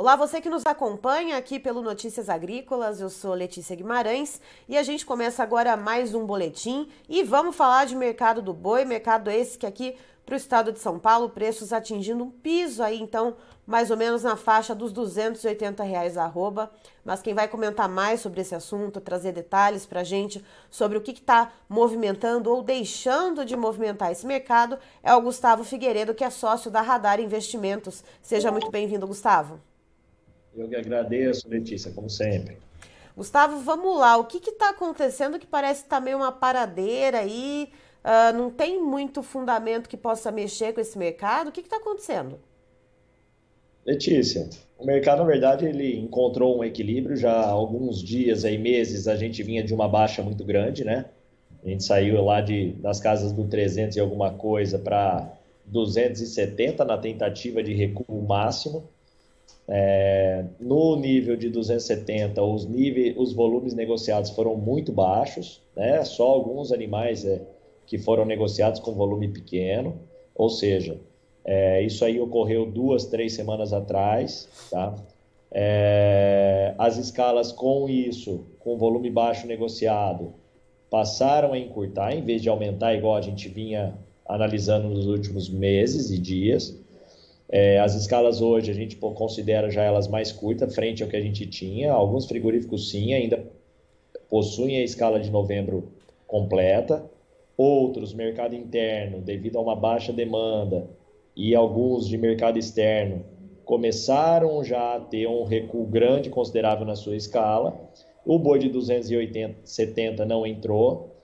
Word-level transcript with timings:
Olá, 0.00 0.16
você 0.16 0.40
que 0.40 0.48
nos 0.48 0.64
acompanha 0.64 1.36
aqui 1.36 1.58
pelo 1.58 1.82
Notícias 1.82 2.30
Agrícolas, 2.30 3.02
eu 3.02 3.10
sou 3.10 3.34
Letícia 3.34 3.76
Guimarães 3.76 4.40
e 4.66 4.78
a 4.78 4.82
gente 4.82 5.04
começa 5.04 5.42
agora 5.42 5.76
mais 5.76 6.14
um 6.14 6.24
boletim 6.24 6.88
e 7.06 7.22
vamos 7.22 7.54
falar 7.54 7.84
de 7.84 7.94
mercado 7.94 8.40
do 8.40 8.54
boi, 8.54 8.86
mercado 8.86 9.30
esse 9.30 9.58
que 9.58 9.66
aqui 9.66 9.94
para 10.24 10.32
o 10.32 10.38
estado 10.38 10.72
de 10.72 10.78
São 10.78 10.98
Paulo, 10.98 11.28
preços 11.28 11.70
atingindo 11.70 12.24
um 12.24 12.30
piso 12.30 12.82
aí, 12.82 12.98
então, 12.98 13.36
mais 13.66 13.90
ou 13.90 13.96
menos 13.98 14.22
na 14.22 14.36
faixa 14.36 14.74
dos 14.74 14.90
280 14.90 15.82
reais 15.82 16.16
arroba. 16.16 16.70
Mas 17.04 17.20
quem 17.20 17.34
vai 17.34 17.46
comentar 17.46 17.86
mais 17.86 18.20
sobre 18.22 18.40
esse 18.40 18.54
assunto, 18.54 19.02
trazer 19.02 19.32
detalhes 19.32 19.84
para 19.84 20.00
a 20.00 20.04
gente 20.04 20.42
sobre 20.70 20.96
o 20.96 21.02
que 21.02 21.10
está 21.10 21.52
movimentando 21.68 22.50
ou 22.50 22.62
deixando 22.62 23.44
de 23.44 23.54
movimentar 23.54 24.10
esse 24.10 24.26
mercado 24.26 24.78
é 25.02 25.14
o 25.14 25.20
Gustavo 25.20 25.62
Figueiredo, 25.62 26.14
que 26.14 26.24
é 26.24 26.30
sócio 26.30 26.70
da 26.70 26.80
Radar 26.80 27.20
Investimentos. 27.20 28.02
Seja 28.22 28.50
muito 28.50 28.70
bem-vindo, 28.70 29.06
Gustavo. 29.06 29.60
Eu 30.56 30.68
que 30.68 30.76
agradeço, 30.76 31.48
Letícia, 31.48 31.92
como 31.92 32.10
sempre. 32.10 32.58
Gustavo, 33.16 33.58
vamos 33.60 33.98
lá. 33.98 34.16
O 34.16 34.24
que 34.24 34.38
está 34.38 34.70
acontecendo 34.70 35.38
que 35.38 35.46
parece 35.46 35.82
estar 35.82 35.96
tá 35.96 36.00
meio 36.00 36.16
uma 36.16 36.32
paradeira 36.32 37.18
aí? 37.18 37.70
Uh, 38.02 38.36
não 38.36 38.50
tem 38.50 38.82
muito 38.82 39.22
fundamento 39.22 39.88
que 39.88 39.96
possa 39.96 40.32
mexer 40.32 40.72
com 40.72 40.80
esse 40.80 40.96
mercado? 40.96 41.48
O 41.48 41.52
que 41.52 41.60
está 41.60 41.76
acontecendo? 41.76 42.38
Letícia, 43.84 44.48
o 44.78 44.84
mercado, 44.84 45.18
na 45.18 45.24
verdade, 45.24 45.66
ele 45.66 45.98
encontrou 45.98 46.58
um 46.58 46.64
equilíbrio. 46.64 47.16
Já 47.16 47.32
há 47.32 47.50
alguns 47.50 48.02
dias, 48.02 48.44
aí, 48.44 48.56
meses, 48.56 49.06
a 49.06 49.16
gente 49.16 49.42
vinha 49.42 49.62
de 49.62 49.74
uma 49.74 49.88
baixa 49.88 50.22
muito 50.22 50.44
grande, 50.44 50.84
né? 50.84 51.06
A 51.62 51.68
gente 51.68 51.84
saiu 51.84 52.22
lá 52.24 52.40
de, 52.40 52.72
das 52.74 53.00
casas 53.00 53.32
do 53.32 53.46
300 53.46 53.96
e 53.96 54.00
alguma 54.00 54.32
coisa 54.32 54.78
para 54.78 55.30
270 55.66 56.84
na 56.84 56.96
tentativa 56.96 57.62
de 57.62 57.74
recuo 57.74 58.22
máximo. 58.26 58.88
É, 59.68 60.44
no 60.58 60.96
nível 60.96 61.36
de 61.36 61.48
270, 61.48 62.42
os, 62.42 62.66
níveis, 62.66 63.14
os 63.16 63.32
volumes 63.32 63.72
negociados 63.72 64.30
foram 64.30 64.56
muito 64.56 64.92
baixos, 64.92 65.62
né? 65.76 66.04
só 66.04 66.28
alguns 66.28 66.72
animais 66.72 67.24
é, 67.24 67.40
que 67.86 67.96
foram 67.96 68.24
negociados 68.24 68.80
com 68.80 68.92
volume 68.92 69.28
pequeno, 69.28 69.94
ou 70.34 70.48
seja, 70.48 70.98
é, 71.44 71.82
isso 71.82 72.04
aí 72.04 72.20
ocorreu 72.20 72.66
duas, 72.66 73.06
três 73.06 73.32
semanas 73.32 73.72
atrás. 73.72 74.48
Tá? 74.70 74.94
É, 75.52 76.74
as 76.78 76.96
escalas 76.96 77.52
com 77.52 77.88
isso, 77.88 78.46
com 78.60 78.76
volume 78.76 79.10
baixo 79.10 79.46
negociado, 79.46 80.34
passaram 80.90 81.52
a 81.52 81.58
encurtar, 81.58 82.14
em 82.14 82.22
vez 82.22 82.42
de 82.42 82.48
aumentar, 82.48 82.94
igual 82.94 83.16
a 83.16 83.20
gente 83.20 83.48
vinha 83.48 83.94
analisando 84.28 84.88
nos 84.88 85.06
últimos 85.06 85.48
meses 85.48 86.10
e 86.10 86.18
dias. 86.18 86.78
É, 87.52 87.80
as 87.80 87.96
escalas 87.96 88.40
hoje 88.40 88.70
a 88.70 88.74
gente 88.74 88.96
considera 88.96 89.70
já 89.70 89.82
elas 89.82 90.06
mais 90.06 90.30
curtas 90.30 90.72
frente 90.72 91.02
ao 91.02 91.08
que 91.08 91.16
a 91.16 91.20
gente 91.20 91.46
tinha. 91.46 91.92
Alguns 91.92 92.26
frigoríficos 92.26 92.90
sim 92.90 93.12
ainda 93.12 93.44
possuem 94.28 94.76
a 94.76 94.84
escala 94.84 95.18
de 95.18 95.30
novembro 95.30 95.92
completa. 96.28 97.04
Outros, 97.56 98.14
mercado 98.14 98.54
interno, 98.54 99.20
devido 99.20 99.58
a 99.58 99.60
uma 99.60 99.74
baixa 99.74 100.12
demanda, 100.12 100.88
e 101.36 101.54
alguns 101.54 102.08
de 102.08 102.16
mercado 102.16 102.58
externo, 102.58 103.24
começaram 103.64 104.62
já 104.64 104.96
a 104.96 105.00
ter 105.00 105.26
um 105.26 105.44
recuo 105.44 105.84
grande 105.86 106.30
considerável 106.30 106.86
na 106.86 106.96
sua 106.96 107.16
escala. 107.16 107.78
O 108.24 108.38
boi 108.38 108.58
de 108.58 108.68
270 108.68 110.24
não 110.24 110.46
entrou, 110.46 111.19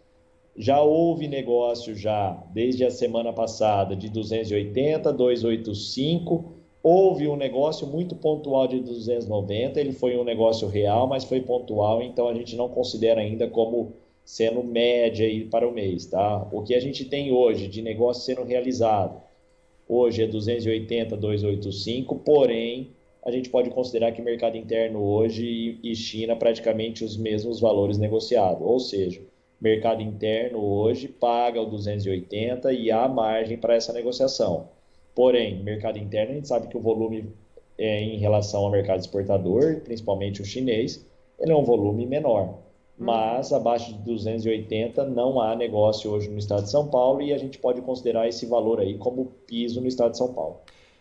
já 0.56 0.80
houve 0.80 1.28
negócio 1.28 1.94
já 1.94 2.42
desde 2.52 2.84
a 2.84 2.90
semana 2.90 3.32
passada 3.32 3.94
de 3.94 4.08
280, 4.08 5.12
285. 5.12 6.53
Houve 6.82 7.28
um 7.28 7.36
negócio 7.36 7.86
muito 7.86 8.14
pontual 8.14 8.66
de 8.66 8.81
290. 8.81 9.78
Ele 9.78 9.92
foi 9.92 10.16
um 10.16 10.25
negócio 10.25 10.66
real, 10.66 11.06
mas 11.06 11.25
foi 11.25 11.41
pontual, 11.41 12.03
então 12.03 12.26
a 12.28 12.34
gente 12.34 12.56
não 12.56 12.69
considera 12.69 13.20
ainda 13.20 13.47
como 13.48 13.92
sendo 14.25 14.64
média 14.64 15.26
aí 15.26 15.44
para 15.44 15.69
o 15.69 15.72
mês, 15.72 16.06
tá? 16.06 16.48
O 16.50 16.62
que 16.62 16.75
a 16.75 16.81
gente 16.81 17.04
tem 17.04 17.32
hoje 17.32 17.69
de 17.69 17.82
negócio 17.82 18.25
sendo 18.25 18.42
realizado, 18.42 19.20
hoje 19.88 20.22
é 20.22 20.26
280, 20.26 21.16
285, 21.16 22.16
porém 22.16 22.91
a 23.25 23.31
gente 23.31 23.50
pode 23.50 23.70
considerar 23.70 24.12
que 24.12 24.22
mercado 24.22 24.56
interno 24.56 25.00
hoje 25.02 25.78
e 25.82 25.94
China 25.94 26.34
praticamente 26.34 27.04
os 27.04 27.16
mesmos 27.16 27.60
valores 27.60 27.98
negociados, 27.98 28.62
ou 28.66 28.81
seja, 28.81 29.20
mercado 29.61 30.03
interno 30.03 30.62
hoje 30.62 31.09
paga 31.09 31.61
o 31.61 31.67
280 31.67 32.72
e 32.72 32.91
há 32.91 33.09
margem 33.09 33.56
para 33.56 33.75
essa 33.75 33.93
negociação. 33.93 34.69
Porém, 35.15 35.62
mercado 35.62 35.99
interno, 35.99 36.33
a 36.33 36.34
gente 36.34 36.49
sabe 36.49 36.69
que 36.69 36.77
o 36.77 36.81
volume 36.81 37.33
é, 37.78 38.03
em 38.03 38.19
relação 38.19 38.65
ao 38.65 38.71
mercado 38.71 39.00
exportador, 39.00 39.81
principalmente 39.81 40.43
o 40.43 40.44
chinês, 40.44 41.05
ele 41.39 41.53
é 41.53 41.56
um 41.56 41.65
volume 41.65 42.06
menor. 42.06 42.49
Hum. 42.99 43.05
Mas 43.05 43.53
abaixo 43.53 43.93
de 43.93 43.99
280 44.00 45.05
não 45.05 45.41
há 45.41 45.55
negócio 45.55 46.11
hoje 46.11 46.28
no 46.28 46.38
estado 46.38 46.65
de 46.65 46.71
São 46.71 46.88
Paulo 46.88 47.23
e 47.23 47.33
a 47.33 47.38
gente 47.38 47.59
pode 47.59 47.81
considerar 47.83 48.28
esse 48.28 48.47
valor 48.47 48.81
aí 48.81 48.97
como 48.97 49.27
piso 49.47 49.81
no 49.81 49.87
estado 49.87 50.12
de 50.12 50.19
São 50.19 50.33
Paulo. 50.33 50.61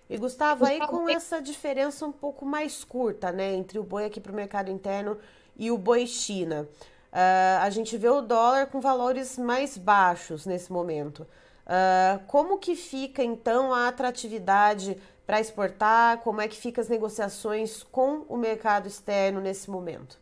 E 0.09 0.17
Gustavo, 0.17 0.65
aí 0.65 0.79
com 0.85 1.09
essa 1.09 1.41
diferença 1.41 2.05
um 2.05 2.11
pouco 2.11 2.45
mais 2.45 2.83
curta, 2.83 3.31
né, 3.31 3.55
entre 3.55 3.79
o 3.79 3.83
boi 3.83 4.05
aqui 4.05 4.19
para 4.19 4.31
o 4.31 4.35
mercado 4.35 4.69
interno 4.69 5.17
e 5.57 5.71
o 5.71 5.77
boi 5.77 6.05
China, 6.05 6.67
Uh, 7.15 7.61
a 7.61 7.69
gente 7.69 7.97
vê 7.97 8.09
o 8.09 8.19
dólar 8.19 8.67
com 8.67 8.81
valores 8.81 9.37
mais 9.37 9.77
baixos 9.77 10.45
nesse 10.45 10.69
momento. 10.69 11.21
Uh, 11.65 12.19
como 12.27 12.57
que 12.57 12.75
fica 12.75 13.23
então 13.23 13.73
a 13.73 13.87
atratividade 13.87 14.97
para 15.25 15.39
exportar? 15.39 16.19
Como 16.19 16.41
é 16.41 16.49
que 16.49 16.57
fica 16.57 16.81
as 16.81 16.89
negociações 16.89 17.83
com 17.83 18.25
o 18.27 18.35
mercado 18.35 18.89
externo 18.89 19.39
nesse 19.39 19.71
momento? 19.71 20.19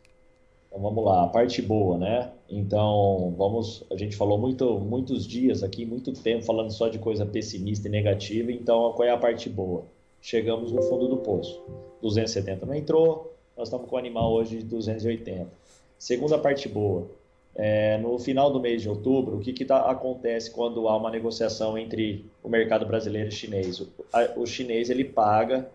Então 0.68 0.80
vamos 0.80 1.04
lá, 1.04 1.24
a 1.24 1.26
parte 1.26 1.60
boa, 1.60 1.98
né? 1.98 2.30
Então 2.48 3.34
vamos, 3.36 3.82
a 3.90 3.96
gente 3.96 4.14
falou 4.14 4.38
muito, 4.38 4.78
muitos 4.78 5.26
dias 5.26 5.64
aqui, 5.64 5.84
muito 5.84 6.12
tempo 6.12 6.44
falando 6.44 6.70
só 6.70 6.88
de 6.88 7.00
coisa 7.00 7.26
pessimista 7.26 7.88
e 7.88 7.90
negativa. 7.90 8.52
Então 8.52 8.92
qual 8.92 9.08
é 9.08 9.10
a 9.10 9.18
parte 9.18 9.50
boa? 9.50 9.84
Chegamos 10.20 10.70
no 10.70 10.80
fundo 10.82 11.08
do 11.08 11.16
poço. 11.16 11.60
270 12.02 12.64
não 12.64 12.74
entrou, 12.74 13.34
nós 13.56 13.66
estamos 13.66 13.90
com 13.90 13.96
o 13.96 13.98
animal 13.98 14.32
hoje 14.32 14.58
de 14.58 14.64
280 14.64 15.64
Segunda 16.04 16.36
parte 16.36 16.68
boa, 16.68 17.10
é, 17.54 17.96
no 17.96 18.18
final 18.18 18.52
do 18.52 18.60
mês 18.60 18.82
de 18.82 18.90
outubro, 18.90 19.38
o 19.38 19.40
que, 19.40 19.54
que 19.54 19.64
tá, 19.64 19.90
acontece 19.90 20.50
quando 20.50 20.86
há 20.86 20.94
uma 20.94 21.10
negociação 21.10 21.78
entre 21.78 22.26
o 22.42 22.48
mercado 22.50 22.84
brasileiro 22.84 23.30
e 23.30 23.32
chinês? 23.32 23.80
O, 23.80 23.88
a, 24.12 24.38
o 24.38 24.46
chinês 24.46 24.90
ele 24.90 25.02
paga 25.02 25.66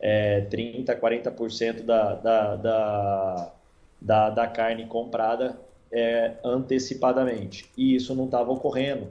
é, 0.00 0.40
30%, 0.50 0.86
40% 0.86 1.82
da, 1.84 2.14
da, 2.16 2.56
da, 2.56 3.52
da, 4.02 4.30
da 4.30 4.46
carne 4.48 4.86
comprada 4.86 5.56
é, 5.92 6.32
antecipadamente. 6.42 7.70
E 7.78 7.94
isso 7.94 8.12
não 8.12 8.24
estava 8.24 8.50
ocorrendo 8.50 9.06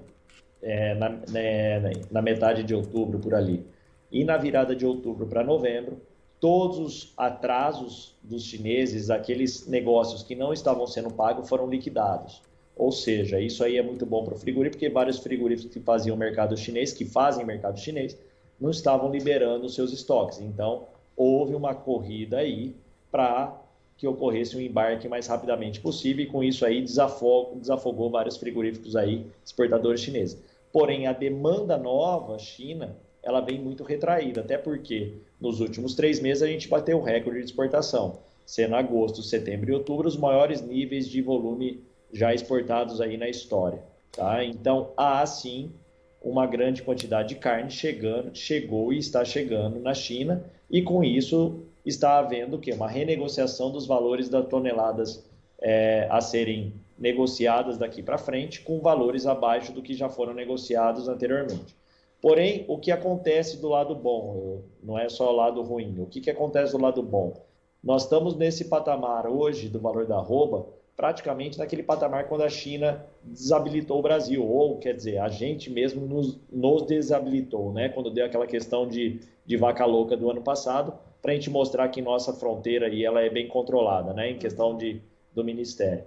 é, 0.61 0.93
na, 0.95 1.07
né, 1.31 1.79
na 2.11 2.21
metade 2.21 2.63
de 2.63 2.75
outubro, 2.75 3.17
por 3.17 3.33
ali. 3.33 3.65
E 4.11 4.25
na 4.25 4.35
virada 4.35 4.75
de 4.75 4.85
outubro 4.85 5.25
para 5.25 5.41
novembro, 5.41 6.01
todos 6.45 6.77
os 6.77 7.13
atrasos 7.17 8.15
dos 8.21 8.43
chineses, 8.43 9.09
aqueles 9.09 9.65
negócios 9.65 10.21
que 10.21 10.35
não 10.35 10.53
estavam 10.53 10.85
sendo 10.85 11.11
pagos, 11.11 11.49
foram 11.49 11.67
liquidados. 11.67 12.39
Ou 12.75 12.91
seja, 12.91 13.41
isso 13.41 13.63
aí 13.63 13.79
é 13.79 13.81
muito 13.81 14.05
bom 14.05 14.23
para 14.23 14.35
o 14.35 14.37
frigorífico, 14.37 14.77
porque 14.77 14.93
vários 14.93 15.17
frigoríficos 15.17 15.73
que 15.73 15.79
faziam 15.79 16.15
mercado 16.15 16.55
chinês, 16.55 16.93
que 16.93 17.03
fazem 17.03 17.43
mercado 17.43 17.79
chinês, 17.79 18.15
não 18.61 18.69
estavam 18.69 19.09
liberando 19.09 19.67
seus 19.67 19.91
estoques. 19.91 20.39
Então, 20.39 20.83
houve 21.17 21.55
uma 21.55 21.73
corrida 21.73 22.37
aí 22.37 22.75
para 23.11 23.59
que 23.97 24.05
ocorresse 24.05 24.55
um 24.55 24.61
embarque 24.61 25.07
mais 25.07 25.25
rapidamente 25.25 25.81
possível 25.81 26.25
e 26.25 26.27
com 26.27 26.43
isso 26.43 26.63
aí 26.63 26.79
desafogou, 26.79 27.55
desafogou 27.55 28.11
vários 28.11 28.37
frigoríficos 28.37 28.95
aí, 28.95 29.25
exportadores 29.43 29.99
chineses. 29.99 30.39
Porém, 30.71 31.07
a 31.07 31.11
demanda 31.11 31.75
nova 31.75 32.37
China 32.37 32.95
ela 33.25 33.41
vem 33.41 33.59
muito 33.59 33.83
retraída, 33.83 34.41
até 34.41 34.55
porque 34.55 35.13
nos 35.41 35.59
últimos 35.59 35.95
três 35.95 36.19
meses 36.21 36.43
a 36.43 36.47
gente 36.47 36.69
bateu 36.69 36.99
o 36.99 37.01
recorde 37.01 37.39
de 37.39 37.45
exportação, 37.45 38.19
sendo 38.45 38.75
agosto, 38.75 39.23
setembro 39.23 39.71
e 39.71 39.73
outubro 39.73 40.07
os 40.07 40.15
maiores 40.15 40.61
níveis 40.61 41.09
de 41.09 41.23
volume 41.23 41.83
já 42.13 42.35
exportados 42.35 43.01
aí 43.01 43.17
na 43.17 43.27
história. 43.27 43.83
Tá? 44.11 44.45
Então 44.45 44.91
há 44.95 45.25
sim 45.25 45.71
uma 46.21 46.45
grande 46.45 46.83
quantidade 46.83 47.29
de 47.29 47.35
carne 47.35 47.71
chegando, 47.71 48.35
chegou 48.35 48.93
e 48.93 48.99
está 48.99 49.25
chegando 49.25 49.79
na 49.79 49.95
China, 49.95 50.45
e 50.69 50.83
com 50.83 51.03
isso 51.03 51.63
está 51.83 52.19
havendo 52.19 52.57
o 52.57 52.59
quê? 52.59 52.73
uma 52.73 52.87
renegociação 52.87 53.71
dos 53.71 53.87
valores 53.87 54.29
das 54.29 54.47
toneladas 54.47 55.23
é, 55.59 56.07
a 56.11 56.21
serem 56.21 56.73
negociadas 56.97 57.77
daqui 57.77 58.03
para 58.03 58.17
frente, 58.17 58.61
com 58.61 58.79
valores 58.79 59.25
abaixo 59.25 59.71
do 59.71 59.81
que 59.81 59.93
já 59.95 60.09
foram 60.09 60.33
negociados 60.33 61.07
anteriormente. 61.07 61.75
Porém, 62.25 62.65
o 62.67 62.79
que 62.79 62.89
acontece 62.89 63.61
do 63.61 63.69
lado 63.69 63.93
bom, 63.93 64.63
não 64.81 64.97
é 64.97 65.07
só 65.07 65.31
o 65.31 65.35
lado 65.35 65.61
ruim, 65.61 65.99
o 65.99 66.07
que, 66.07 66.19
que 66.19 66.31
acontece 66.31 66.71
do 66.71 66.81
lado 66.81 67.03
bom? 67.03 67.45
Nós 67.83 68.01
estamos 68.01 68.35
nesse 68.35 68.65
patamar 68.65 69.27
hoje 69.27 69.69
do 69.69 69.79
valor 69.79 70.07
da 70.07 70.15
arroba, 70.15 70.65
praticamente 70.97 71.59
naquele 71.59 71.83
patamar 71.83 72.27
quando 72.27 72.41
a 72.41 72.49
China 72.49 73.05
desabilitou 73.21 73.99
o 73.99 74.01
Brasil, 74.01 74.43
ou 74.43 74.79
quer 74.79 74.95
dizer, 74.95 75.19
a 75.19 75.29
gente 75.29 75.69
mesmo 75.69 76.07
nos, 76.07 76.39
nos 76.51 76.81
desabilitou, 76.87 77.71
né? 77.71 77.89
quando 77.89 78.09
deu 78.09 78.25
aquela 78.25 78.47
questão 78.47 78.87
de, 78.87 79.19
de 79.45 79.55
vaca 79.55 79.85
louca 79.85 80.17
do 80.17 80.27
ano 80.27 80.41
passado, 80.41 80.95
para 81.21 81.31
a 81.31 81.35
gente 81.35 81.51
mostrar 81.51 81.89
que 81.89 82.01
nossa 82.01 82.33
fronteira 82.33 82.87
aí 82.87 83.05
ela 83.05 83.21
é 83.21 83.29
bem 83.29 83.47
controlada, 83.47 84.15
né, 84.15 84.31
em 84.31 84.39
questão 84.39 84.75
de, 84.75 84.99
do 85.31 85.43
Ministério. 85.43 86.03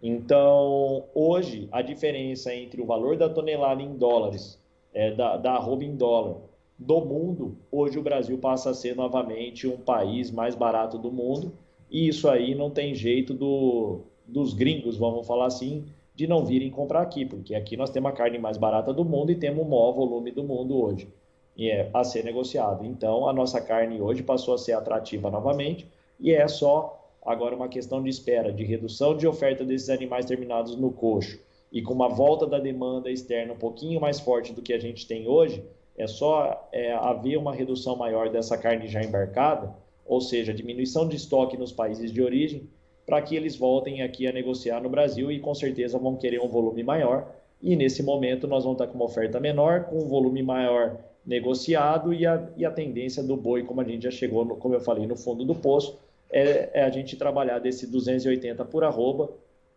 Então, 0.00 1.06
hoje, 1.12 1.68
a 1.72 1.82
diferença 1.82 2.54
entre 2.54 2.80
o 2.80 2.86
valor 2.86 3.16
da 3.16 3.28
tonelada 3.28 3.82
em 3.82 3.96
dólares, 3.96 4.64
é, 4.96 5.10
da, 5.10 5.36
da 5.36 5.52
arroba 5.52 5.84
em 5.84 5.94
dólar, 5.94 6.38
do 6.78 7.02
mundo, 7.02 7.58
hoje 7.70 7.98
o 7.98 8.02
Brasil 8.02 8.38
passa 8.38 8.70
a 8.70 8.74
ser 8.74 8.96
novamente 8.96 9.68
um 9.68 9.76
país 9.76 10.30
mais 10.30 10.54
barato 10.54 10.96
do 10.96 11.12
mundo, 11.12 11.52
e 11.90 12.08
isso 12.08 12.28
aí 12.28 12.54
não 12.54 12.70
tem 12.70 12.94
jeito 12.94 13.34
do, 13.34 14.00
dos 14.26 14.54
gringos, 14.54 14.96
vamos 14.96 15.26
falar 15.26 15.46
assim, 15.46 15.84
de 16.14 16.26
não 16.26 16.46
virem 16.46 16.70
comprar 16.70 17.02
aqui, 17.02 17.26
porque 17.26 17.54
aqui 17.54 17.76
nós 17.76 17.90
temos 17.90 18.10
a 18.10 18.14
carne 18.14 18.38
mais 18.38 18.56
barata 18.56 18.92
do 18.92 19.04
mundo 19.04 19.30
e 19.30 19.34
temos 19.34 19.66
o 19.66 19.68
maior 19.68 19.92
volume 19.92 20.30
do 20.30 20.42
mundo 20.42 20.82
hoje 20.82 21.06
e 21.54 21.70
é 21.70 21.90
a 21.92 22.02
ser 22.02 22.24
negociado. 22.24 22.84
Então, 22.84 23.28
a 23.28 23.32
nossa 23.32 23.60
carne 23.60 24.00
hoje 24.00 24.22
passou 24.22 24.54
a 24.54 24.58
ser 24.58 24.72
atrativa 24.72 25.30
novamente 25.30 25.86
e 26.18 26.32
é 26.32 26.48
só 26.48 27.06
agora 27.24 27.54
uma 27.54 27.68
questão 27.68 28.02
de 28.02 28.08
espera, 28.08 28.52
de 28.52 28.64
redução 28.64 29.14
de 29.16 29.26
oferta 29.26 29.62
desses 29.64 29.90
animais 29.90 30.24
terminados 30.24 30.74
no 30.76 30.90
coxo 30.90 31.38
e 31.76 31.82
com 31.82 31.92
uma 31.92 32.08
volta 32.08 32.46
da 32.46 32.58
demanda 32.58 33.10
externa 33.10 33.52
um 33.52 33.58
pouquinho 33.58 34.00
mais 34.00 34.18
forte 34.18 34.50
do 34.50 34.62
que 34.62 34.72
a 34.72 34.78
gente 34.78 35.06
tem 35.06 35.28
hoje, 35.28 35.62
é 35.94 36.06
só 36.06 36.70
é, 36.72 36.94
haver 36.94 37.36
uma 37.36 37.54
redução 37.54 37.94
maior 37.94 38.30
dessa 38.30 38.56
carne 38.56 38.88
já 38.88 39.02
embarcada, 39.02 39.76
ou 40.06 40.18
seja, 40.18 40.54
diminuição 40.54 41.06
de 41.06 41.16
estoque 41.16 41.54
nos 41.54 41.72
países 41.72 42.10
de 42.10 42.22
origem, 42.22 42.66
para 43.04 43.20
que 43.20 43.36
eles 43.36 43.56
voltem 43.56 44.00
aqui 44.00 44.26
a 44.26 44.32
negociar 44.32 44.80
no 44.80 44.88
Brasil 44.88 45.30
e 45.30 45.38
com 45.38 45.54
certeza 45.54 45.98
vão 45.98 46.16
querer 46.16 46.40
um 46.40 46.48
volume 46.48 46.82
maior. 46.82 47.30
E 47.60 47.76
nesse 47.76 48.02
momento 48.02 48.48
nós 48.48 48.64
vamos 48.64 48.80
estar 48.80 48.90
com 48.90 48.94
uma 48.96 49.04
oferta 49.04 49.38
menor, 49.38 49.84
com 49.84 49.98
um 49.98 50.08
volume 50.08 50.42
maior 50.42 50.96
negociado 51.26 52.14
e 52.14 52.24
a, 52.24 52.48
e 52.56 52.64
a 52.64 52.70
tendência 52.70 53.22
do 53.22 53.36
boi, 53.36 53.64
como 53.64 53.82
a 53.82 53.84
gente 53.84 54.04
já 54.04 54.10
chegou, 54.10 54.46
no, 54.46 54.56
como 54.56 54.74
eu 54.74 54.80
falei, 54.80 55.06
no 55.06 55.14
fundo 55.14 55.44
do 55.44 55.54
poço, 55.54 55.98
é, 56.30 56.70
é, 56.72 56.82
a 56.84 56.88
gente 56.88 57.16
trabalhar 57.16 57.58
desse 57.58 57.86
280 57.86 58.64
por 58.64 58.82
arroba 58.82 59.28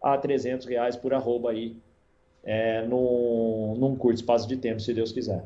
a 0.02 0.18
300 0.18 0.66
reais 0.66 0.96
por 0.96 1.14
arroba 1.14 1.52
aí, 1.52 1.76
é, 2.44 2.86
num, 2.86 3.76
num 3.78 3.96
curto 3.96 4.18
espaço 4.18 4.48
de 4.48 4.58
tempo, 4.58 4.80
se 4.80 4.94
Deus 4.94 5.12
quiser. 5.12 5.44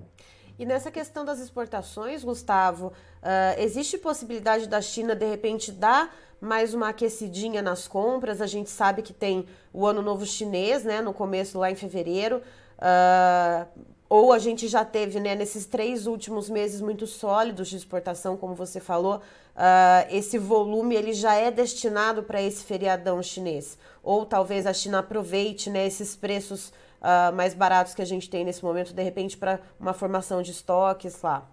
E 0.58 0.66
nessa 0.66 0.92
questão 0.92 1.26
das 1.26 1.40
exportações, 1.40 2.24
Gustavo, 2.24 2.88
uh, 2.88 3.60
existe 3.60 3.98
possibilidade 3.98 4.68
da 4.68 4.82
China, 4.82 5.16
de 5.16 5.26
repente, 5.26 5.72
dar 5.72 6.16
mais 6.40 6.74
uma 6.74 6.90
aquecidinha 6.90 7.62
nas 7.62 7.88
compras? 7.88 8.40
A 8.40 8.46
gente 8.46 8.70
sabe 8.70 9.02
que 9.02 9.14
tem 9.14 9.48
o 9.72 9.86
Ano 9.86 10.02
Novo 10.02 10.26
Chinês, 10.26 10.84
né, 10.84 11.02
no 11.02 11.14
começo, 11.14 11.58
lá 11.58 11.72
em 11.72 11.76
fevereiro. 11.76 12.42
Uh, 12.78 13.66
ou 14.10 14.32
a 14.32 14.40
gente 14.40 14.68
já 14.68 14.86
teve, 14.86 15.20
né, 15.20 15.36
nesses 15.36 15.66
três 15.66 16.06
últimos 16.06 16.50
meses 16.50 16.82
muito 16.82 17.08
sólidos 17.08 17.70
de 17.70 17.78
exportação, 17.78 18.38
como 18.38 18.54
você 18.54 18.80
falou, 18.80 19.16
uh, 19.18 20.08
esse 20.10 20.38
volume 20.38 20.96
ele 20.96 21.14
já 21.14 21.36
é 21.36 21.50
destinado 21.50 22.24
para 22.24 22.42
esse 22.42 22.64
feriadão 22.64 23.22
chinês. 23.24 23.78
Ou 24.04 24.26
talvez 24.26 24.68
a 24.68 24.74
China 24.74 25.00
aproveite 25.00 25.70
né, 25.70 25.88
esses 25.88 26.16
preços 26.16 26.70
uh, 27.02 27.34
mais 27.34 27.54
baratos 27.54 27.94
que 27.94 28.02
a 28.02 28.06
gente 28.06 28.30
tem 28.30 28.46
nesse 28.46 28.64
momento, 28.64 28.94
de 28.94 29.04
repente, 29.04 29.38
para 29.38 29.60
uma 29.80 29.94
formação 29.94 30.42
de 30.42 30.52
estoques 30.52 31.22
lá. 31.22 31.50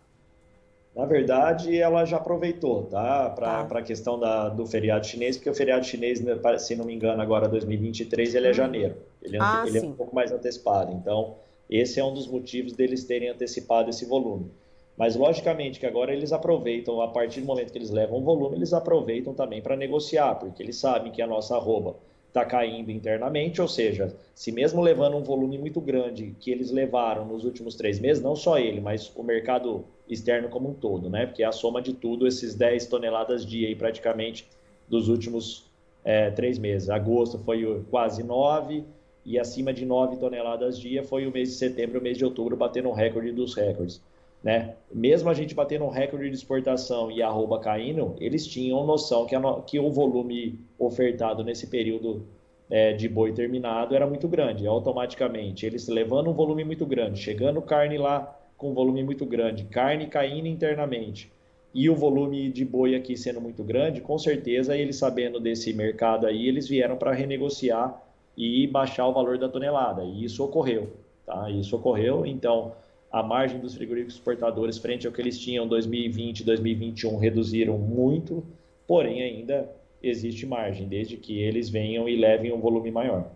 Na 0.94 1.06
verdade, 1.06 1.78
ela 1.78 2.04
já 2.04 2.16
aproveitou, 2.16 2.82
tá? 2.84 3.30
Para 3.30 3.64
tá. 3.64 3.78
a 3.78 3.82
questão 3.82 4.18
da, 4.18 4.48
do 4.48 4.66
feriado 4.66 5.06
chinês, 5.06 5.36
porque 5.36 5.48
o 5.48 5.54
feriado 5.54 5.86
chinês, 5.86 6.20
né, 6.20 6.36
se 6.58 6.74
não 6.74 6.84
me 6.84 6.92
engano, 6.94 7.22
agora 7.22 7.48
2023, 7.48 8.34
ele 8.34 8.48
é 8.48 8.50
hum. 8.50 8.54
janeiro. 8.54 8.96
Ele, 9.22 9.36
é, 9.36 9.40
ah, 9.40 9.64
ele 9.66 9.78
é 9.78 9.82
um 9.82 9.92
pouco 9.92 10.14
mais 10.14 10.32
antecipado. 10.32 10.92
Então, 10.92 11.36
esse 11.70 12.00
é 12.00 12.04
um 12.04 12.12
dos 12.12 12.26
motivos 12.26 12.72
deles 12.72 13.04
terem 13.04 13.28
antecipado 13.28 13.90
esse 13.90 14.04
volume. 14.04 14.50
Mas, 14.96 15.16
logicamente, 15.16 15.78
que 15.78 15.86
agora 15.86 16.12
eles 16.12 16.32
aproveitam, 16.32 17.00
a 17.00 17.08
partir 17.08 17.40
do 17.40 17.46
momento 17.46 17.72
que 17.72 17.78
eles 17.78 17.90
levam 17.90 18.18
o 18.18 18.22
volume, 18.22 18.56
eles 18.56 18.72
aproveitam 18.72 19.32
também 19.32 19.62
para 19.62 19.76
negociar, 19.76 20.34
porque 20.34 20.62
eles 20.62 20.76
sabem 20.76 21.12
que 21.12 21.22
a 21.22 21.26
nossa 21.26 21.56
arroba 21.56 21.96
está 22.28 22.44
caindo 22.44 22.90
internamente, 22.90 23.60
ou 23.60 23.68
seja, 23.68 24.14
se 24.34 24.52
mesmo 24.52 24.80
levando 24.80 25.16
um 25.16 25.22
volume 25.22 25.58
muito 25.58 25.80
grande 25.80 26.34
que 26.38 26.50
eles 26.50 26.70
levaram 26.70 27.24
nos 27.24 27.44
últimos 27.44 27.74
três 27.74 27.98
meses, 27.98 28.22
não 28.22 28.36
só 28.36 28.58
ele, 28.58 28.80
mas 28.80 29.10
o 29.16 29.22
mercado 29.22 29.84
externo 30.08 30.48
como 30.48 30.70
um 30.70 30.74
todo, 30.74 31.08
né? 31.08 31.26
Porque 31.26 31.42
é 31.42 31.46
a 31.46 31.52
soma 31.52 31.80
de 31.82 31.92
tudo, 31.92 32.26
esses 32.26 32.54
10 32.54 32.86
toneladas 32.86 33.44
dia 33.44 33.68
aí 33.68 33.74
praticamente 33.74 34.46
dos 34.88 35.08
últimos 35.08 35.64
é, 36.04 36.30
três 36.30 36.58
meses. 36.58 36.88
Agosto 36.88 37.38
foi 37.38 37.82
quase 37.90 38.22
9, 38.22 38.84
e 39.30 39.38
acima 39.38 39.72
de 39.72 39.86
9 39.86 40.16
toneladas 40.16 40.78
dia 40.78 41.04
foi 41.04 41.24
o 41.24 41.30
mês 41.30 41.50
de 41.50 41.54
setembro 41.54 41.96
e 41.96 42.00
o 42.00 42.02
mês 42.02 42.18
de 42.18 42.24
outubro 42.24 42.56
batendo 42.56 42.88
o 42.88 42.92
recorde 42.92 43.30
dos 43.30 43.54
recordes. 43.54 44.02
Né? 44.42 44.74
Mesmo 44.92 45.28
a 45.28 45.34
gente 45.34 45.54
batendo 45.54 45.84
um 45.84 45.88
recorde 45.88 46.28
de 46.28 46.34
exportação 46.34 47.10
e 47.10 47.22
arroba 47.22 47.60
caindo, 47.60 48.16
eles 48.18 48.44
tinham 48.46 48.84
noção 48.84 49.26
que, 49.26 49.36
a, 49.36 49.40
que 49.66 49.78
o 49.78 49.90
volume 49.90 50.58
ofertado 50.78 51.44
nesse 51.44 51.68
período 51.68 52.26
é, 52.68 52.92
de 52.92 53.08
boi 53.08 53.32
terminado 53.32 53.94
era 53.94 54.06
muito 54.06 54.26
grande. 54.26 54.66
Automaticamente, 54.66 55.64
eles 55.64 55.86
levando 55.86 56.30
um 56.30 56.34
volume 56.34 56.64
muito 56.64 56.84
grande, 56.84 57.20
chegando 57.20 57.62
carne 57.62 57.98
lá 57.98 58.36
com 58.56 58.70
um 58.70 58.74
volume 58.74 59.04
muito 59.04 59.24
grande, 59.24 59.64
carne 59.64 60.06
caindo 60.06 60.48
internamente 60.48 61.30
e 61.72 61.88
o 61.88 61.94
volume 61.94 62.50
de 62.50 62.64
boi 62.64 62.94
aqui 62.94 63.16
sendo 63.16 63.40
muito 63.40 63.62
grande, 63.62 64.00
com 64.00 64.18
certeza 64.18 64.76
eles 64.76 64.96
sabendo 64.96 65.38
desse 65.38 65.72
mercado 65.72 66.26
aí, 66.26 66.48
eles 66.48 66.68
vieram 66.68 66.96
para 66.96 67.12
renegociar 67.12 68.02
e 68.36 68.66
baixar 68.66 69.06
o 69.06 69.12
valor 69.12 69.38
da 69.38 69.48
tonelada. 69.48 70.04
E 70.04 70.24
isso 70.24 70.44
ocorreu, 70.44 70.92
tá? 71.26 71.50
Isso 71.50 71.76
ocorreu. 71.76 72.24
Então, 72.24 72.72
a 73.10 73.22
margem 73.22 73.58
dos 73.58 73.74
frigoríficos 73.74 74.14
exportadores 74.14 74.78
frente 74.78 75.06
ao 75.06 75.12
que 75.12 75.20
eles 75.20 75.38
tinham 75.38 75.64
em 75.64 75.68
2020 75.68 76.40
e 76.40 76.44
2021 76.44 77.16
reduziram 77.16 77.76
muito, 77.76 78.44
porém 78.86 79.22
ainda 79.22 79.68
existe 80.02 80.46
margem, 80.46 80.88
desde 80.88 81.16
que 81.16 81.38
eles 81.38 81.68
venham 81.68 82.08
e 82.08 82.16
levem 82.16 82.52
um 82.52 82.60
volume 82.60 82.90
maior. 82.90 83.30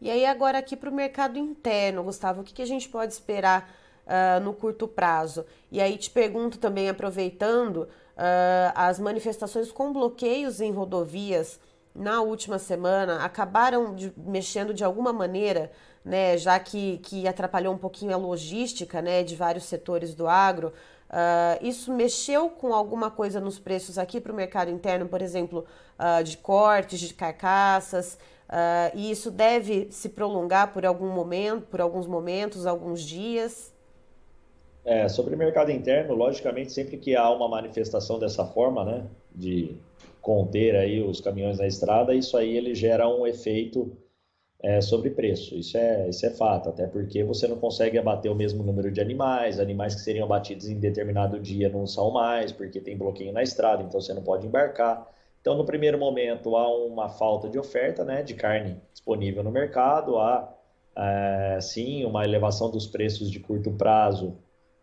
E 0.00 0.10
aí 0.10 0.26
agora 0.26 0.58
aqui 0.58 0.76
para 0.76 0.90
o 0.90 0.92
mercado 0.92 1.38
interno, 1.38 2.02
Gustavo, 2.02 2.40
o 2.40 2.44
que, 2.44 2.52
que 2.52 2.62
a 2.62 2.66
gente 2.66 2.88
pode 2.88 3.12
esperar 3.12 3.72
uh, 4.04 4.42
no 4.42 4.52
curto 4.52 4.88
prazo? 4.88 5.46
E 5.70 5.80
aí 5.80 5.96
te 5.96 6.10
pergunto 6.10 6.58
também, 6.58 6.88
aproveitando, 6.88 7.82
uh, 7.82 8.72
as 8.74 8.98
manifestações 8.98 9.70
com 9.70 9.92
bloqueios 9.92 10.60
em 10.60 10.72
rodovias 10.72 11.60
na 11.94 12.22
última 12.22 12.58
semana 12.58 13.24
acabaram 13.24 13.94
de, 13.94 14.12
mexendo 14.16 14.72
de 14.72 14.82
alguma 14.82 15.12
maneira, 15.12 15.70
né, 16.04 16.36
já 16.36 16.58
que, 16.58 16.98
que 16.98 17.28
atrapalhou 17.28 17.74
um 17.74 17.78
pouquinho 17.78 18.14
a 18.14 18.16
logística 18.16 19.00
né, 19.02 19.22
de 19.22 19.36
vários 19.36 19.64
setores 19.64 20.14
do 20.14 20.26
agro. 20.26 20.72
Uh, 21.12 21.60
isso 21.60 21.92
mexeu 21.92 22.48
com 22.48 22.72
alguma 22.72 23.10
coisa 23.10 23.38
nos 23.38 23.58
preços 23.58 23.98
aqui 23.98 24.18
para 24.18 24.32
o 24.32 24.34
mercado 24.34 24.70
interno, 24.70 25.06
por 25.06 25.20
exemplo, 25.20 25.66
uh, 25.98 26.24
de 26.24 26.38
cortes, 26.38 26.98
de 26.98 27.12
carcaças, 27.12 28.18
uh, 28.48 28.96
e 28.96 29.10
isso 29.10 29.30
deve 29.30 29.88
se 29.90 30.08
prolongar 30.08 30.72
por 30.72 30.86
algum 30.86 31.10
momento, 31.10 31.66
por 31.66 31.82
alguns 31.82 32.06
momentos, 32.06 32.64
alguns 32.64 33.02
dias? 33.02 33.74
É, 34.84 35.06
sobre 35.06 35.34
o 35.34 35.38
mercado 35.38 35.70
interno, 35.70 36.14
logicamente, 36.14 36.72
sempre 36.72 36.96
que 36.96 37.14
há 37.14 37.30
uma 37.30 37.46
manifestação 37.46 38.18
dessa 38.18 38.46
forma, 38.46 38.82
né, 38.82 39.04
de 39.34 39.76
conter 40.22 40.76
aí 40.76 41.02
os 41.02 41.20
caminhões 41.20 41.58
na 41.58 41.66
estrada, 41.66 42.14
isso 42.14 42.36
aí 42.36 42.56
ele 42.56 42.74
gera 42.74 43.08
um 43.08 43.26
efeito 43.26 43.94
é, 44.62 44.80
sobre 44.80 45.10
preço. 45.10 45.56
Isso 45.56 45.76
é, 45.76 46.08
isso 46.08 46.24
é 46.24 46.30
fato, 46.30 46.68
até 46.68 46.86
porque 46.86 47.24
você 47.24 47.48
não 47.48 47.58
consegue 47.58 47.98
abater 47.98 48.30
o 48.30 48.34
mesmo 48.34 48.62
número 48.62 48.90
de 48.90 49.00
animais, 49.00 49.58
animais 49.58 49.94
que 49.94 50.00
seriam 50.00 50.24
abatidos 50.24 50.68
em 50.68 50.78
determinado 50.78 51.38
dia 51.40 51.68
não 51.68 51.86
são 51.86 52.10
mais, 52.10 52.52
porque 52.52 52.80
tem 52.80 52.96
bloqueio 52.96 53.32
na 53.32 53.42
estrada, 53.42 53.82
então 53.82 54.00
você 54.00 54.14
não 54.14 54.22
pode 54.22 54.46
embarcar. 54.46 55.10
Então, 55.40 55.56
no 55.56 55.64
primeiro 55.64 55.98
momento, 55.98 56.56
há 56.56 56.72
uma 56.72 57.08
falta 57.08 57.48
de 57.48 57.58
oferta 57.58 58.04
né, 58.04 58.22
de 58.22 58.34
carne 58.34 58.80
disponível 58.92 59.42
no 59.42 59.50
mercado, 59.50 60.16
há 60.18 60.56
é, 60.96 61.58
sim 61.60 62.04
uma 62.04 62.24
elevação 62.24 62.70
dos 62.70 62.86
preços 62.86 63.30
de 63.30 63.40
curto 63.40 63.72
prazo 63.72 64.38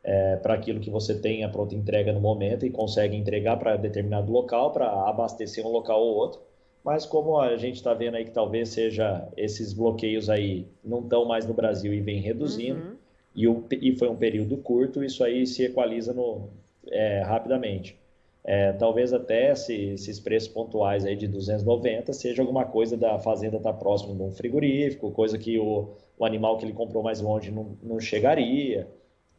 é, 0.09 0.37
para 0.37 0.55
aquilo 0.55 0.79
que 0.79 0.89
você 0.89 1.13
tem 1.13 1.43
a 1.43 1.49
pronta 1.49 1.75
entrega 1.75 2.11
no 2.11 2.19
momento 2.19 2.65
e 2.65 2.71
consegue 2.71 3.15
entregar 3.15 3.57
para 3.57 3.77
determinado 3.77 4.31
local 4.31 4.71
para 4.71 4.87
abastecer 5.07 5.63
um 5.63 5.69
local 5.69 6.01
ou 6.01 6.15
outro. 6.15 6.41
Mas 6.83 7.05
como 7.05 7.39
a 7.39 7.55
gente 7.57 7.75
está 7.75 7.93
vendo 7.93 8.15
aí 8.15 8.25
que 8.25 8.31
talvez 8.31 8.69
seja 8.69 9.27
esses 9.37 9.71
bloqueios 9.71 10.27
aí 10.27 10.65
não 10.83 11.01
estão 11.01 11.25
mais 11.25 11.45
no 11.45 11.53
Brasil 11.53 11.93
e 11.93 12.01
vem 12.01 12.21
reduzindo, 12.21 12.79
uhum. 12.79 12.95
e, 13.35 13.47
o, 13.47 13.63
e 13.79 13.95
foi 13.97 14.09
um 14.09 14.15
período 14.15 14.57
curto, 14.57 15.03
isso 15.03 15.23
aí 15.23 15.45
se 15.45 15.63
equaliza 15.63 16.11
no, 16.11 16.49
é, 16.87 17.21
rapidamente. 17.21 17.95
É, 18.43 18.71
talvez 18.71 19.13
até 19.13 19.53
se, 19.53 19.75
esses 19.91 20.19
preços 20.19 20.49
pontuais 20.49 21.05
aí 21.05 21.15
de 21.15 21.27
290 21.27 22.13
seja 22.13 22.41
alguma 22.41 22.65
coisa 22.65 22.97
da 22.97 23.19
fazenda 23.19 23.57
estar 23.57 23.73
tá 23.73 23.77
próximo 23.77 24.15
de 24.15 24.23
um 24.23 24.31
frigorífico, 24.31 25.11
coisa 25.11 25.37
que 25.37 25.59
o, 25.59 25.89
o 26.17 26.25
animal 26.25 26.57
que 26.57 26.65
ele 26.65 26.73
comprou 26.73 27.03
mais 27.03 27.21
longe 27.21 27.51
não, 27.51 27.77
não 27.83 27.99
chegaria. 27.99 28.87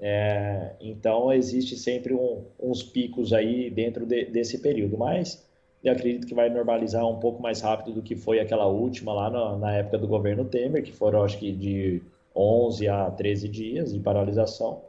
É, 0.01 0.73
então, 0.81 1.33
existe 1.33 1.77
sempre 1.77 2.15
um, 2.15 2.45
uns 2.59 2.83
picos 2.83 3.33
aí 3.33 3.71
dentro 3.71 4.07
de, 4.07 4.25
desse 4.25 4.59
período, 4.59 4.97
mas 4.97 5.47
eu 5.85 5.93
acredito 5.93 6.27
que 6.27 6.35
vai 6.35 6.49
normalizar 6.49 7.07
um 7.07 7.19
pouco 7.21 7.43
mais 7.43 7.61
rápido 7.61 7.95
do 7.95 8.03
que 8.03 8.17
foi 8.17 8.41
aquela 8.41 8.67
última 8.67 9.13
lá 9.13 9.31
na, 9.31 9.57
na 9.57 9.77
época 9.77 9.99
do 9.99 10.09
governo 10.09 10.45
Temer, 10.45 10.83
que 10.83 10.93
foram, 10.93 11.23
acho 11.23 11.39
que, 11.39 11.53
de 11.53 12.03
11 12.35 12.89
a 12.89 13.11
13 13.11 13.49
dias 13.49 13.93
de 13.93 14.01
paralisação. 14.01 14.83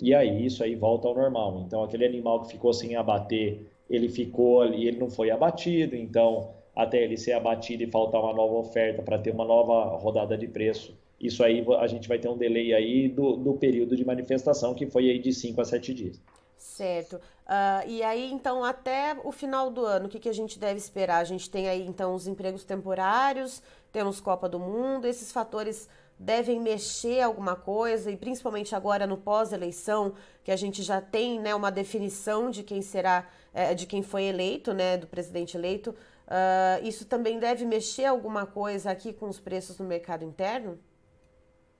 E 0.00 0.14
aí, 0.14 0.46
isso 0.46 0.64
aí 0.64 0.74
volta 0.74 1.06
ao 1.06 1.14
normal. 1.14 1.62
Então, 1.66 1.84
aquele 1.84 2.04
animal 2.04 2.42
que 2.42 2.52
ficou 2.52 2.72
sem 2.72 2.96
abater 2.96 3.60
ele 3.90 4.08
ficou 4.08 4.62
ali, 4.62 4.86
ele 4.86 4.98
não 4.98 5.10
foi 5.10 5.30
abatido, 5.30 5.96
então 5.96 6.52
até 6.74 7.02
ele 7.02 7.16
ser 7.16 7.32
abatido 7.32 7.82
e 7.82 7.90
faltar 7.90 8.22
uma 8.22 8.32
nova 8.32 8.54
oferta 8.54 9.02
para 9.02 9.18
ter 9.18 9.32
uma 9.32 9.44
nova 9.44 9.96
rodada 9.96 10.38
de 10.38 10.46
preço, 10.46 10.96
isso 11.20 11.44
aí 11.44 11.64
a 11.78 11.86
gente 11.86 12.08
vai 12.08 12.18
ter 12.18 12.28
um 12.28 12.36
delay 12.36 12.72
aí 12.72 13.08
do, 13.08 13.36
do 13.36 13.54
período 13.54 13.94
de 13.94 14.04
manifestação, 14.04 14.74
que 14.74 14.86
foi 14.86 15.10
aí 15.10 15.18
de 15.18 15.32
5 15.32 15.60
a 15.60 15.64
7 15.64 15.92
dias. 15.92 16.20
Certo. 16.56 17.16
Uh, 17.16 17.88
e 17.88 18.02
aí, 18.02 18.30
então, 18.32 18.64
até 18.64 19.16
o 19.24 19.32
final 19.32 19.70
do 19.70 19.84
ano, 19.84 20.06
o 20.06 20.08
que, 20.08 20.18
que 20.18 20.28
a 20.28 20.32
gente 20.32 20.58
deve 20.58 20.78
esperar? 20.78 21.18
A 21.18 21.24
gente 21.24 21.50
tem 21.50 21.68
aí, 21.68 21.86
então, 21.86 22.14
os 22.14 22.26
empregos 22.26 22.64
temporários, 22.64 23.62
temos 23.92 24.20
Copa 24.20 24.48
do 24.48 24.58
Mundo, 24.58 25.06
esses 25.06 25.32
fatores 25.32 25.88
devem 26.18 26.60
mexer 26.60 27.22
alguma 27.22 27.56
coisa, 27.56 28.10
e 28.10 28.16
principalmente 28.16 28.74
agora 28.74 29.06
no 29.06 29.16
pós-eleição, 29.16 30.14
que 30.44 30.50
a 30.50 30.56
gente 30.56 30.82
já 30.82 31.00
tem 31.00 31.40
né, 31.40 31.54
uma 31.54 31.70
definição 31.70 32.50
de 32.50 32.62
quem 32.62 32.82
será, 32.82 33.26
é, 33.54 33.74
de 33.74 33.86
quem 33.86 34.02
foi 34.02 34.24
eleito, 34.24 34.72
né, 34.74 34.98
do 34.98 35.06
presidente 35.06 35.56
eleito, 35.56 35.90
uh, 35.90 36.86
isso 36.86 37.06
também 37.06 37.38
deve 37.38 37.64
mexer 37.64 38.04
alguma 38.04 38.44
coisa 38.44 38.90
aqui 38.90 39.14
com 39.14 39.28
os 39.28 39.40
preços 39.40 39.78
no 39.78 39.86
mercado 39.86 40.24
interno? 40.24 40.78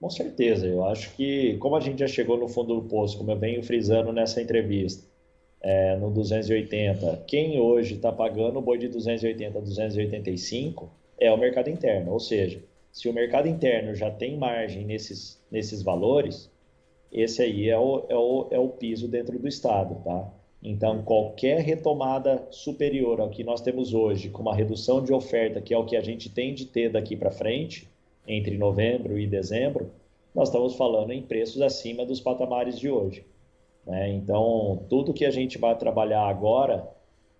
Com 0.01 0.09
certeza, 0.09 0.65
eu 0.65 0.83
acho 0.83 1.15
que, 1.15 1.57
como 1.57 1.75
a 1.75 1.79
gente 1.79 1.99
já 1.99 2.07
chegou 2.07 2.35
no 2.35 2.47
fundo 2.47 2.73
do 2.73 2.89
poço, 2.89 3.19
como 3.19 3.29
eu 3.29 3.37
venho 3.37 3.61
frisando 3.61 4.11
nessa 4.11 4.41
entrevista, 4.41 5.05
é, 5.61 5.95
no 5.95 6.09
280, 6.09 7.25
quem 7.27 7.59
hoje 7.59 7.93
está 7.93 8.11
pagando 8.11 8.57
o 8.57 8.61
boi 8.63 8.79
de 8.79 8.87
280 8.87 9.59
a 9.59 9.61
285 9.61 10.91
é 11.19 11.31
o 11.31 11.37
mercado 11.37 11.69
interno, 11.69 12.13
ou 12.13 12.19
seja, 12.19 12.63
se 12.91 13.07
o 13.07 13.13
mercado 13.13 13.47
interno 13.47 13.93
já 13.93 14.09
tem 14.09 14.35
margem 14.35 14.83
nesses, 14.85 15.39
nesses 15.51 15.83
valores, 15.83 16.49
esse 17.11 17.43
aí 17.43 17.69
é 17.69 17.77
o, 17.77 18.03
é, 18.09 18.15
o, 18.15 18.47
é 18.49 18.57
o 18.57 18.69
piso 18.69 19.07
dentro 19.07 19.37
do 19.37 19.47
Estado, 19.47 20.03
tá? 20.03 20.33
Então, 20.63 21.03
qualquer 21.03 21.59
retomada 21.61 22.47
superior 22.49 23.21
ao 23.21 23.29
que 23.29 23.43
nós 23.43 23.61
temos 23.61 23.93
hoje, 23.93 24.29
com 24.29 24.41
uma 24.41 24.55
redução 24.55 25.03
de 25.03 25.13
oferta, 25.13 25.61
que 25.61 25.75
é 25.75 25.77
o 25.77 25.85
que 25.85 25.95
a 25.95 26.01
gente 26.01 26.27
tem 26.27 26.55
de 26.55 26.65
ter 26.65 26.89
daqui 26.89 27.15
para 27.15 27.29
frente, 27.29 27.90
entre 28.27 28.57
novembro 28.57 29.17
e 29.17 29.27
dezembro, 29.27 29.91
nós 30.33 30.47
estamos 30.47 30.75
falando 30.75 31.11
em 31.11 31.21
preços 31.21 31.61
acima 31.61 32.05
dos 32.05 32.21
patamares 32.21 32.79
de 32.79 32.89
hoje. 32.89 33.25
Né? 33.85 34.09
Então, 34.13 34.83
tudo 34.89 35.13
que 35.13 35.25
a 35.25 35.31
gente 35.31 35.57
vai 35.57 35.77
trabalhar 35.77 36.23
agora, 36.23 36.87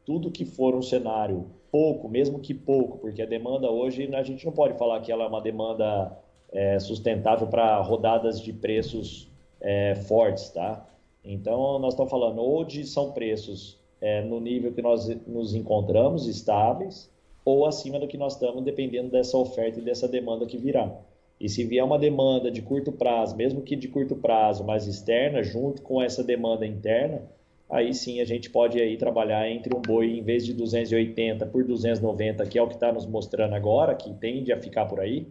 tudo 0.05 0.31
que 0.31 0.45
for 0.45 0.75
um 0.75 0.81
cenário 0.81 1.45
pouco, 1.71 2.09
mesmo 2.09 2.39
que 2.39 2.53
pouco, 2.53 2.97
porque 2.97 3.21
a 3.21 3.25
demanda 3.25 3.69
hoje, 3.71 4.13
a 4.13 4.23
gente 4.23 4.45
não 4.45 4.51
pode 4.51 4.77
falar 4.77 4.99
que 4.99 5.11
ela 5.11 5.23
é 5.23 5.27
uma 5.27 5.41
demanda 5.41 6.17
é, 6.51 6.77
sustentável 6.79 7.47
para 7.47 7.79
rodadas 7.81 8.41
de 8.41 8.51
preços 8.51 9.29
é, 9.61 9.95
fortes, 9.95 10.49
tá? 10.49 10.85
Então, 11.23 11.79
nós 11.79 11.93
estamos 11.93 12.11
falando 12.11 12.63
de 12.65 12.83
são 12.85 13.11
preços 13.11 13.79
é, 14.01 14.21
no 14.21 14.39
nível 14.39 14.73
que 14.73 14.81
nós 14.81 15.07
nos 15.27 15.53
encontramos, 15.53 16.27
estáveis, 16.27 17.09
ou 17.43 17.65
acima 17.65 17.99
do 17.99 18.07
que 18.07 18.17
nós 18.17 18.33
estamos, 18.33 18.63
dependendo 18.63 19.09
dessa 19.09 19.37
oferta 19.37 19.79
e 19.79 19.83
dessa 19.83 20.07
demanda 20.07 20.45
que 20.45 20.57
virá. 20.57 20.91
E 21.39 21.49
se 21.49 21.63
vier 21.63 21.83
uma 21.83 21.97
demanda 21.97 22.51
de 22.51 22.61
curto 22.61 22.91
prazo, 22.91 23.35
mesmo 23.35 23.63
que 23.63 23.75
de 23.75 23.87
curto 23.87 24.15
prazo, 24.15 24.63
mas 24.63 24.85
externa, 24.85 25.41
junto 25.41 25.81
com 25.81 25.99
essa 25.99 26.23
demanda 26.23 26.67
interna, 26.67 27.23
aí 27.67 27.93
sim 27.95 28.21
a 28.21 28.25
gente 28.25 28.49
pode 28.49 28.79
aí 28.79 28.95
trabalhar 28.95 29.49
entre 29.49 29.75
um 29.75 29.81
boi, 29.81 30.19
em 30.19 30.21
vez 30.21 30.45
de 30.45 30.53
280 30.53 31.47
por 31.47 31.63
290, 31.63 32.45
que 32.45 32.59
é 32.59 32.61
o 32.61 32.67
que 32.67 32.75
está 32.75 32.91
nos 32.91 33.07
mostrando 33.07 33.55
agora, 33.55 33.95
que 33.95 34.13
tende 34.13 34.53
a 34.53 34.61
ficar 34.61 34.85
por 34.85 34.99
aí, 34.99 35.25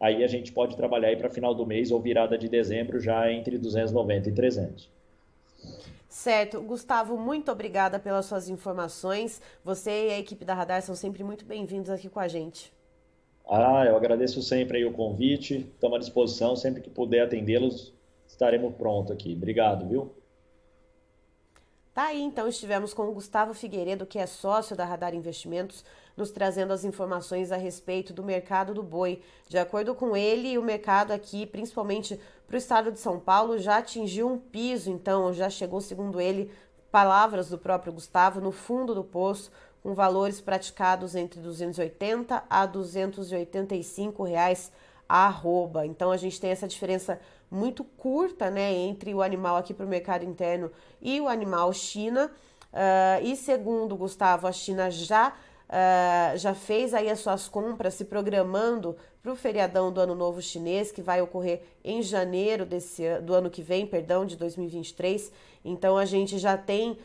aí 0.00 0.24
a 0.24 0.26
gente 0.26 0.50
pode 0.50 0.76
trabalhar 0.76 1.08
aí 1.08 1.16
para 1.16 1.30
final 1.30 1.54
do 1.54 1.64
mês 1.64 1.92
ou 1.92 2.00
virada 2.00 2.36
de 2.36 2.48
dezembro 2.48 2.98
já 2.98 3.30
entre 3.30 3.56
290 3.56 4.30
e 4.30 4.32
300. 4.32 4.90
Certo. 6.14 6.62
Gustavo, 6.62 7.18
muito 7.18 7.50
obrigada 7.50 7.98
pelas 7.98 8.26
suas 8.26 8.48
informações. 8.48 9.42
Você 9.64 9.90
e 9.90 10.10
a 10.12 10.18
equipe 10.20 10.44
da 10.44 10.54
Radar 10.54 10.80
são 10.80 10.94
sempre 10.94 11.24
muito 11.24 11.44
bem-vindos 11.44 11.90
aqui 11.90 12.08
com 12.08 12.20
a 12.20 12.28
gente. 12.28 12.72
Ah, 13.44 13.84
eu 13.84 13.96
agradeço 13.96 14.40
sempre 14.40 14.84
o 14.84 14.92
convite. 14.92 15.68
Estamos 15.74 15.96
à 15.96 15.98
disposição. 15.98 16.54
Sempre 16.54 16.82
que 16.82 16.88
puder 16.88 17.22
atendê-los, 17.22 17.92
estaremos 18.28 18.76
prontos 18.76 19.10
aqui. 19.10 19.32
Obrigado, 19.32 19.88
viu? 19.88 20.14
Tá 21.94 22.06
aí, 22.06 22.20
então, 22.20 22.48
estivemos 22.48 22.92
com 22.92 23.08
o 23.08 23.12
Gustavo 23.12 23.54
Figueiredo, 23.54 24.04
que 24.04 24.18
é 24.18 24.26
sócio 24.26 24.74
da 24.74 24.84
Radar 24.84 25.14
Investimentos, 25.14 25.84
nos 26.16 26.32
trazendo 26.32 26.72
as 26.72 26.84
informações 26.84 27.52
a 27.52 27.56
respeito 27.56 28.12
do 28.12 28.24
mercado 28.24 28.74
do 28.74 28.82
boi. 28.82 29.22
De 29.48 29.56
acordo 29.58 29.94
com 29.94 30.16
ele, 30.16 30.58
o 30.58 30.62
mercado 30.62 31.12
aqui, 31.12 31.46
principalmente 31.46 32.18
para 32.48 32.56
o 32.56 32.58
estado 32.58 32.90
de 32.90 32.98
São 32.98 33.20
Paulo, 33.20 33.60
já 33.60 33.76
atingiu 33.76 34.28
um 34.28 34.36
piso, 34.36 34.90
então 34.90 35.32
já 35.32 35.48
chegou, 35.48 35.80
segundo 35.80 36.20
ele, 36.20 36.50
palavras 36.90 37.48
do 37.48 37.58
próprio 37.58 37.92
Gustavo, 37.92 38.40
no 38.40 38.50
fundo 38.50 38.92
do 38.92 39.04
poço, 39.04 39.52
com 39.80 39.94
valores 39.94 40.40
praticados 40.40 41.14
entre 41.14 41.40
280 41.40 42.42
a 42.50 42.66
285 42.66 44.24
reais 44.24 44.72
a 45.08 45.26
arroba. 45.26 45.86
Então 45.86 46.10
a 46.10 46.16
gente 46.16 46.40
tem 46.40 46.50
essa 46.50 46.66
diferença 46.66 47.20
muito 47.50 47.84
curta 47.84 48.50
né, 48.50 48.72
entre 48.72 49.14
o 49.14 49.22
animal 49.22 49.56
aqui 49.56 49.72
para 49.72 49.86
o 49.86 49.88
mercado 49.88 50.24
interno 50.24 50.70
e 51.00 51.20
o 51.20 51.28
animal 51.28 51.72
China. 51.72 52.30
Uh, 52.72 53.24
e 53.24 53.36
segundo 53.36 53.96
Gustavo, 53.96 54.46
a 54.46 54.52
China 54.52 54.90
já, 54.90 55.28
uh, 55.28 56.36
já 56.36 56.54
fez 56.54 56.92
aí 56.92 57.08
as 57.08 57.20
suas 57.20 57.48
compras, 57.48 57.94
se 57.94 58.04
programando 58.04 58.96
para 59.22 59.32
o 59.32 59.36
feriadão 59.36 59.92
do 59.92 60.00
Ano 60.00 60.14
Novo 60.14 60.42
Chinês, 60.42 60.90
que 60.90 61.00
vai 61.00 61.22
ocorrer 61.22 61.62
em 61.84 62.02
janeiro 62.02 62.66
desse, 62.66 63.20
do 63.20 63.32
ano 63.32 63.48
que 63.48 63.62
vem, 63.62 63.86
perdão, 63.86 64.26
de 64.26 64.36
2023. 64.36 65.30
Então 65.64 65.96
a 65.96 66.04
gente 66.04 66.38
já 66.38 66.58
tem 66.58 66.92
uh, 66.92 66.98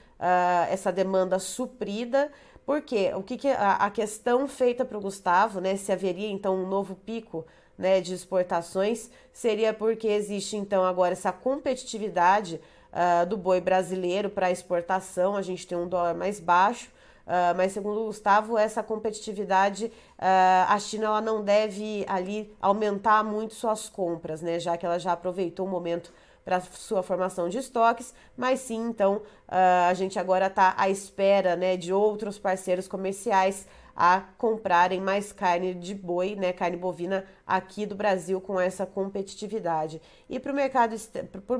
essa 0.69 0.91
demanda 0.91 1.38
suprida. 1.38 2.31
Porque 2.65 3.12
o 3.15 3.24
que, 3.24 3.36
que 3.36 3.48
a, 3.48 3.77
a 3.77 3.89
questão 3.89 4.48
feita 4.48 4.86
para 4.86 4.96
o 4.96 5.01
Gustavo, 5.01 5.60
né? 5.60 5.75
Se 5.75 5.91
haveria 5.91 6.29
então 6.29 6.55
um 6.55 6.67
novo 6.67 6.93
pico 6.93 7.43
né, 7.79 8.01
de 8.01 8.13
exportações, 8.13 9.09
seria 9.31 9.74
porque 9.74 10.09
existe 10.09 10.57
então 10.57 10.83
agora 10.83 11.13
essa 11.13 11.31
competitividade 11.31 12.59
uh, 12.91 13.25
do 13.25 13.38
boi 13.38 13.62
brasileiro 13.62 14.29
para 14.29 14.51
exportação, 14.51 15.38
a 15.38 15.41
gente 15.41 15.65
tem 15.65 15.77
um 15.77 15.88
dólar 15.88 16.13
mais 16.13 16.41
baixo, 16.41 16.89
uh, 17.25 17.55
mas 17.55 17.71
segundo 17.71 18.01
o 18.01 18.05
Gustavo, 18.07 18.57
essa 18.57 18.83
competitividade, 18.83 19.86
uh, 19.86 20.67
a 20.67 20.77
China 20.77 21.05
ela 21.05 21.21
não 21.21 21.41
deve 21.41 22.05
ali 22.09 22.53
aumentar 22.59 23.24
muito 23.24 23.53
suas 23.53 23.88
compras, 23.88 24.41
né, 24.41 24.59
já 24.59 24.75
que 24.75 24.86
ela 24.86 25.00
já 25.00 25.13
aproveitou 25.13 25.65
o 25.65 25.69
momento 25.69 26.12
para 26.49 26.61
sua 26.61 27.03
formação 27.03 27.47
de 27.47 27.59
estoques, 27.59 28.11
mas 28.35 28.59
sim, 28.61 28.87
então, 28.89 29.21
a 29.47 29.93
gente 29.93 30.17
agora 30.17 30.47
está 30.47 30.73
à 30.75 30.89
espera 30.89 31.55
né, 31.55 31.77
de 31.77 31.93
outros 31.93 32.39
parceiros 32.39 32.87
comerciais 32.87 33.67
a 33.95 34.23
comprarem 34.35 34.99
mais 34.99 35.31
carne 35.31 35.75
de 35.75 35.93
boi, 35.93 36.35
né, 36.35 36.51
carne 36.51 36.75
bovina 36.75 37.23
aqui 37.45 37.85
do 37.85 37.93
Brasil 37.93 38.41
com 38.41 38.59
essa 38.59 38.83
competitividade. 38.83 40.01
E 40.27 40.39
para 40.39 40.51
o 40.51 40.55
mercado, 40.55 40.95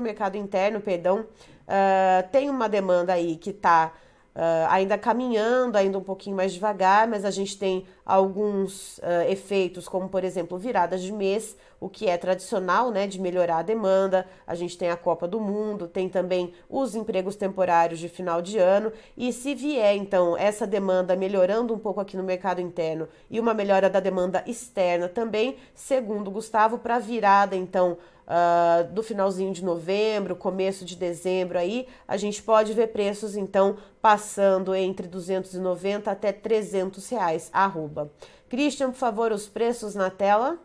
mercado 0.00 0.36
interno, 0.36 0.80
perdão, 0.80 1.20
uh, 1.20 2.28
tem 2.32 2.50
uma 2.50 2.68
demanda 2.68 3.12
aí 3.12 3.36
que 3.36 3.50
está 3.50 3.92
Uh, 4.30 4.70
ainda 4.70 4.96
caminhando, 4.96 5.76
ainda 5.76 5.98
um 5.98 6.04
pouquinho 6.04 6.36
mais 6.36 6.52
devagar, 6.52 7.08
mas 7.08 7.24
a 7.24 7.32
gente 7.32 7.58
tem 7.58 7.84
alguns 8.10 8.98
uh, 8.98 9.28
efeitos, 9.28 9.86
como 9.88 10.08
por 10.08 10.24
exemplo 10.24 10.58
viradas 10.58 11.00
de 11.00 11.12
mês, 11.12 11.56
o 11.78 11.88
que 11.88 12.08
é 12.08 12.18
tradicional, 12.18 12.90
né, 12.90 13.06
de 13.06 13.20
melhorar 13.20 13.58
a 13.58 13.62
demanda. 13.62 14.26
A 14.46 14.54
gente 14.54 14.76
tem 14.76 14.90
a 14.90 14.96
Copa 14.96 15.28
do 15.28 15.40
Mundo, 15.40 15.86
tem 15.86 16.08
também 16.08 16.52
os 16.68 16.94
empregos 16.94 17.36
temporários 17.36 18.00
de 18.00 18.08
final 18.08 18.42
de 18.42 18.58
ano. 18.58 18.92
E 19.16 19.32
se 19.32 19.54
vier 19.54 19.94
então 19.94 20.36
essa 20.36 20.66
demanda 20.66 21.14
melhorando 21.14 21.72
um 21.72 21.78
pouco 21.78 22.00
aqui 22.00 22.16
no 22.16 22.24
mercado 22.24 22.60
interno 22.60 23.08
e 23.30 23.38
uma 23.38 23.54
melhora 23.54 23.88
da 23.88 24.00
demanda 24.00 24.42
externa 24.46 25.08
também, 25.08 25.56
segundo 25.72 26.30
Gustavo, 26.30 26.78
para 26.78 26.98
virada 26.98 27.54
então 27.54 27.96
uh, 28.30 28.92
do 28.92 29.02
finalzinho 29.02 29.52
de 29.52 29.64
novembro, 29.64 30.36
começo 30.36 30.84
de 30.84 30.94
dezembro 30.96 31.58
aí, 31.58 31.86
a 32.06 32.16
gente 32.16 32.42
pode 32.42 32.72
ver 32.72 32.88
preços 32.88 33.36
então 33.36 33.76
passando 34.00 34.74
entre 34.74 35.08
290 35.08 36.10
até 36.10 36.32
300 36.32 37.08
reais 37.08 37.50
arroba. 37.52 37.99
Christian, 38.48 38.90
por 38.90 38.98
favor, 38.98 39.32
os 39.32 39.48
preços 39.48 39.94
na 39.94 40.10
tela. 40.10 40.58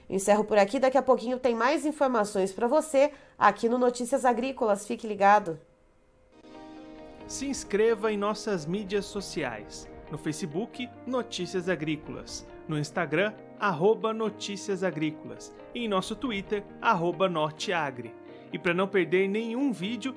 Eu 0.08 0.16
encerro 0.16 0.42
por 0.42 0.56
aqui, 0.56 0.80
daqui 0.80 0.96
a 0.96 1.02
pouquinho 1.02 1.38
tem 1.38 1.54
mais 1.54 1.84
informações 1.84 2.50
para 2.50 2.66
você 2.66 3.12
aqui 3.38 3.68
no 3.68 3.76
Notícias 3.76 4.24
Agrícolas. 4.24 4.86
Fique 4.86 5.06
ligado. 5.06 5.60
Se 7.26 7.46
inscreva 7.46 8.10
em 8.10 8.16
nossas 8.16 8.64
mídias 8.64 9.04
sociais. 9.04 9.86
No 10.10 10.16
Facebook, 10.16 10.88
Notícias 11.06 11.68
Agrícolas. 11.68 12.46
No 12.66 12.78
Instagram, 12.78 13.34
arroba 13.60 14.14
Notícias 14.14 14.82
Agrícolas. 14.82 15.54
E 15.74 15.84
em 15.84 15.88
nosso 15.88 16.16
Twitter, 16.16 16.64
arroba 16.80 17.28
Norteagri. 17.28 18.14
E 18.50 18.58
para 18.58 18.72
não 18.72 18.88
perder 18.88 19.28
nenhum 19.28 19.70
vídeo, 19.70 20.16